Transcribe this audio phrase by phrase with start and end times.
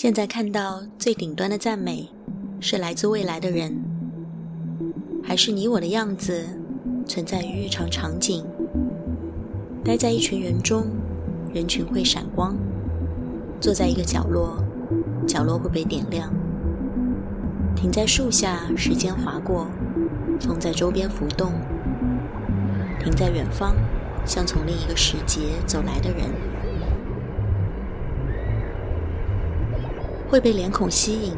[0.00, 2.08] 现在看到最顶端的赞美，
[2.60, 3.82] 是来自未来的人，
[5.24, 6.46] 还是你我的样子
[7.04, 8.44] 存在于日常场景？
[9.82, 10.86] 待在一群人中，
[11.52, 12.54] 人群会闪光；
[13.60, 14.62] 坐在一个角落，
[15.26, 16.28] 角落会被点亮；
[17.74, 19.66] 停在树下，时间划过，
[20.38, 21.50] 风在周边浮动；
[23.02, 23.74] 停在远方，
[24.24, 26.30] 像从另一个时节走来的人。
[30.28, 31.32] 会被脸孔吸引，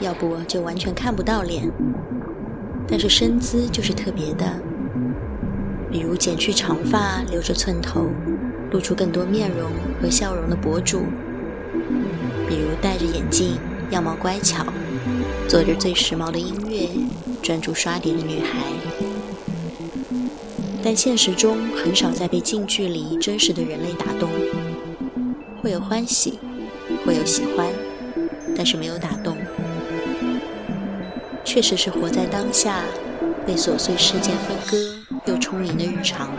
[0.00, 1.70] 要不就完全看不到脸。
[2.88, 4.46] 但是身姿就是特别的，
[5.90, 8.08] 比如剪去长发，留着寸头，
[8.70, 11.00] 露出更多面容和笑容的博主；
[12.48, 13.58] 比如戴着眼镜，
[13.90, 14.64] 样貌乖巧，
[15.48, 16.88] 做着最时髦的音乐，
[17.42, 18.58] 专注刷碟的女孩。
[20.80, 24.30] 但现实中很少再被近距离真实的人类打动，
[25.60, 26.38] 会有欢喜，
[27.04, 27.66] 会有喜欢。
[28.56, 29.36] 但是没有打动，
[31.44, 32.80] 确实是活在当下，
[33.46, 34.76] 被琐碎事件分割
[35.26, 36.30] 又充盈的日常，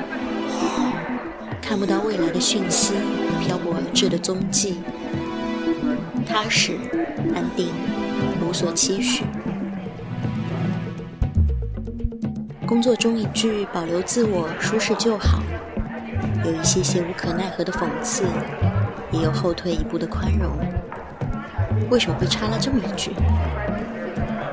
[1.62, 2.94] 看不到未来的讯息，
[3.40, 4.78] 漂泊而至的踪迹，
[6.26, 6.78] 踏实、
[7.36, 7.70] 安定，
[8.42, 9.24] 无所期许。
[12.66, 15.42] 工作中一句“保留自我，舒适就好”，
[16.44, 18.26] 有一些些无可奈何的讽刺，
[19.12, 20.52] 也有后退一步的宽容。
[21.90, 23.12] 为什么会插了这么一句？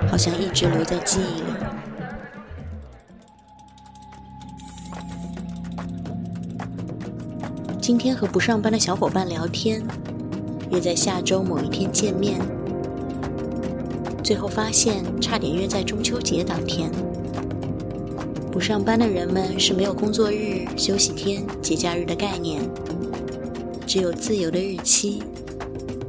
[0.09, 1.47] 好像一直留在记忆里。
[7.81, 9.83] 今天和不上班的小伙伴聊天，
[10.71, 12.41] 约在下周某一天见面，
[14.23, 16.91] 最后发现差点约在中秋节当天。
[18.51, 22.63] 不上班的人们是没有工作日、休息天、节假日的概念，
[23.87, 25.23] 只有自由的日期。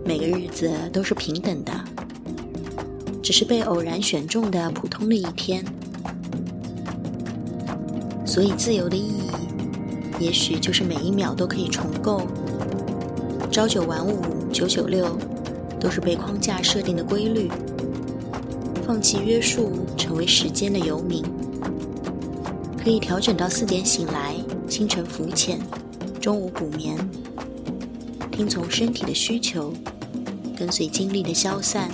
[0.08, 1.74] 每个日子都是平等的，
[3.24, 5.66] 只是被偶然选中的普通的一天。
[8.24, 9.32] 所以，自由的意义，
[10.20, 12.22] 也许就是每一秒都可以重构。
[13.52, 14.22] 朝九晚五、
[14.54, 15.18] 九九六，
[15.80, 17.50] 都是被框架设定的规律。
[18.86, 21.24] 放弃约束，成为时间的游民，
[22.78, 24.36] 可以调整到四点醒来，
[24.68, 25.60] 清晨浮潜，
[26.22, 26.96] 中午补眠，
[28.32, 29.74] 听从身体的需求。
[30.56, 31.92] 跟随精力的消散，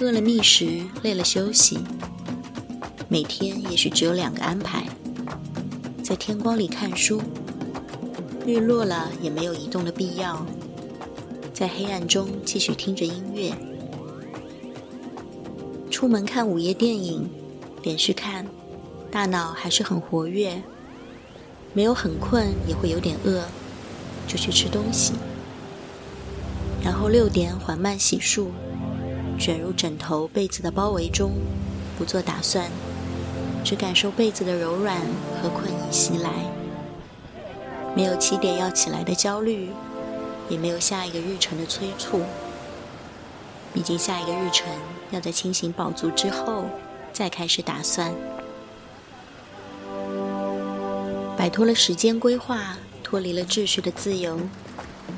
[0.00, 1.78] 饿了觅食，累了休息。
[3.08, 4.84] 每天也许只有两个安排：
[6.02, 7.22] 在天光里看书，
[8.44, 10.44] 日落了也没有移动的必要；
[11.54, 13.54] 在黑暗中继续听着音乐。
[15.90, 17.28] 出门看午夜电影，
[17.82, 18.46] 连续看，
[19.10, 20.62] 大脑还是很活跃，
[21.72, 23.44] 没有很困，也会有点饿，
[24.26, 25.12] 就去吃东西。
[26.82, 28.48] 然后六点缓慢洗漱，
[29.38, 31.32] 卷入枕头被子的包围中，
[31.98, 32.70] 不做打算，
[33.64, 34.96] 只感受被子的柔软
[35.42, 36.30] 和困意袭来。
[37.96, 39.70] 没有七点要起来的焦虑，
[40.48, 42.22] 也没有下一个日程的催促。
[43.74, 44.66] 毕竟下一个日程
[45.10, 46.64] 要在清醒饱足之后
[47.12, 48.14] 再开始打算。
[51.36, 54.38] 摆脱了时间规划，脱离了秩序的自由。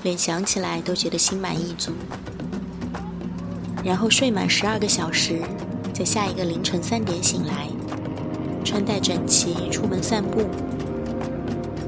[0.02, 1.92] 连想起来都觉得心满意足，
[3.84, 5.40] 然后睡满十二个小时，
[5.92, 7.68] 在下一个凌晨三点醒来，
[8.64, 10.42] 穿戴整齐出门散步，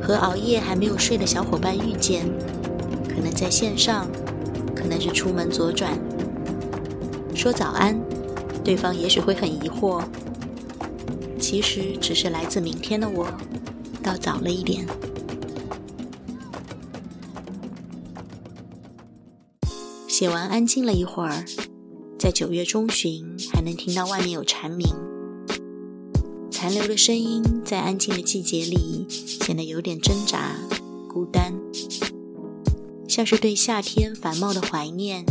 [0.03, 2.27] 和熬夜还没有睡的小伙伴遇见，
[3.09, 4.07] 可能在线上，
[4.75, 5.99] 可能是出门左转，
[7.35, 7.99] 说早安，
[8.63, 10.03] 对方也许会很疑惑，
[11.39, 13.27] 其实只是来自明天的我，
[14.03, 14.87] 到早了一点。
[20.13, 21.43] 写完，安静了一会儿，
[22.19, 24.87] 在九月中旬还能听到外面有蝉鸣，
[26.51, 30.55] 残留的声音在安静的季节里显得有点挣扎、
[31.09, 31.55] 孤单，
[33.09, 35.25] 像是对夏天繁茂的怀念，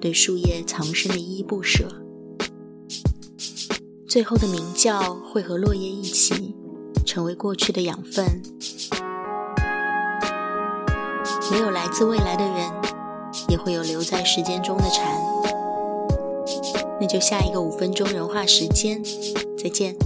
[0.00, 1.88] 对树叶藏身的依依不舍。
[4.06, 6.54] 最后的鸣叫会和落叶一起，
[7.04, 8.40] 成为过去的养分。
[11.50, 12.87] 没有来自未来的人。
[13.48, 15.06] 也会有留在时间中的蝉，
[17.00, 19.02] 那就下一个五分钟融化时间，
[19.56, 19.96] 再见。